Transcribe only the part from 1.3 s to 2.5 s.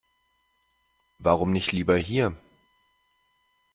nicht lieber hier?